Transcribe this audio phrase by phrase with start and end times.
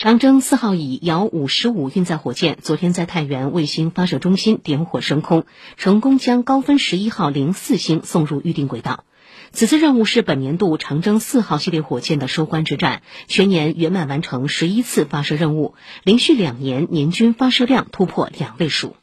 [0.00, 5.44] 长征四号乙遥五十五运载火箭昨天在太原卫星发射中心点火升空，
[5.76, 9.04] 成功将高分十一号零四星送入预定轨道。
[9.52, 18.96] 此次任务是本年度长征四号系列火箭的收官之战，全年圆满完成十一次发射任务，连续两年年均发射量突破两位数。